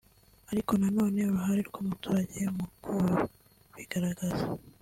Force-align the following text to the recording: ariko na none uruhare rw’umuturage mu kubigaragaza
ariko 0.51 0.71
na 0.81 0.87
none 0.97 1.19
uruhare 1.29 1.61
rw’umuturage 1.69 2.39
mu 2.57 2.65
kubigaragaza 2.81 4.45